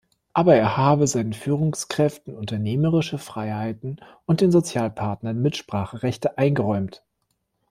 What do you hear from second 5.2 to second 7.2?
Mitspracherechte eingeräumt.